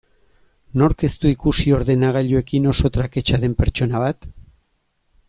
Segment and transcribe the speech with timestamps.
[0.81, 4.27] Nork ez du ikusi ordenagailuekin oso traketsa den pertsona bat?